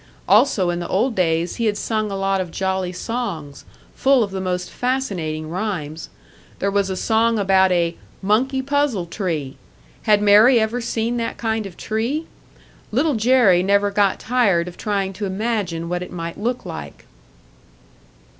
Also, 0.27 0.71
in 0.71 0.79
the 0.79 0.87
old 0.87 1.13
days 1.13 1.57
he 1.57 1.65
had 1.67 1.77
sung 1.77 2.09
a 2.09 2.15
lot 2.15 2.41
of 2.41 2.49
jolly 2.49 2.91
songs, 2.91 3.65
full 3.93 4.23
of 4.23 4.31
the 4.31 4.41
most 4.41 4.71
fascinating 4.71 5.47
rhymes. 5.47 6.09
There 6.57 6.71
was 6.71 6.89
a 6.89 6.95
song 6.95 7.37
about 7.37 7.71
a 7.71 7.95
"monkey 8.19 8.63
puzzle 8.63 9.05
tree"! 9.05 9.57
Had 10.09 10.19
Mary 10.19 10.59
ever 10.59 10.81
seen 10.81 11.17
that 11.17 11.37
kind 11.37 11.67
of 11.67 11.77
tree? 11.77 12.25
Little 12.91 13.13
Jerry 13.13 13.61
never 13.61 13.91
got 13.91 14.19
tired 14.19 14.67
of 14.67 14.75
trying 14.75 15.13
to 15.13 15.27
imagine 15.27 15.87
what 15.87 16.01
it 16.01 16.11
might 16.11 16.35
look 16.39 16.65
like. 16.65 17.05